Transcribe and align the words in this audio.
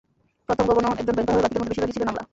প্রথম 0.47 0.65
গভর্নর 0.69 0.97
একজন 1.01 1.15
ব্যাংকার 1.17 1.35
হলেও 1.35 1.43
বাকিদের 1.45 1.61
মধ্যে 1.61 1.73
বেশির 1.73 1.85
ভাগই 1.87 1.95
ছিলেন 1.95 2.09
আমলা। 2.11 2.23